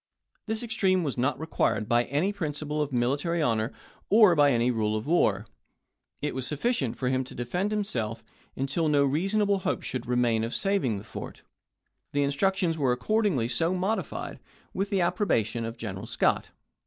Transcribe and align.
This 0.47 0.63
extreme 0.63 1.03
was 1.03 1.15
not 1.15 1.39
required 1.39 1.87
by 1.87 2.05
any 2.05 2.33
principle 2.33 2.81
of 2.81 2.91
military 2.91 3.39
honor 3.39 3.71
or 4.09 4.33
by 4.35 4.51
any 4.51 4.71
rule 4.71 4.95
of 4.95 5.05
war. 5.05 5.45
It 6.23 6.33
was 6.33 6.47
sufficient 6.47 6.97
for 6.97 7.09
him 7.09 7.23
to 7.23 7.35
defend 7.35 7.69
himself 7.69 8.23
until 8.55 8.87
no 8.87 9.05
reasonable 9.05 9.59
hope 9.59 9.83
should 9.83 10.07
remain 10.07 10.43
of 10.43 10.55
saving 10.55 10.97
the 10.97 11.03
fort. 11.03 11.43
The 12.13 12.23
instructions 12.23 12.79
were 12.79 12.91
accord 12.91 13.27
ingly 13.27 13.51
so 13.51 13.75
modified, 13.75 14.39
with 14.73 14.89
the 14.89 15.01
approbation 15.01 15.65
of 15.65 15.77
General 15.77 16.07
Scott. 16.07 16.47